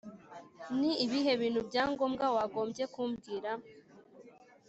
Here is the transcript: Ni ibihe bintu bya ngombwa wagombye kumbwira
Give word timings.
Ni 0.79 0.91
ibihe 1.05 1.31
bintu 1.41 1.61
bya 1.69 1.83
ngombwa 1.91 2.25
wagombye 2.35 2.83
kumbwira 2.93 3.51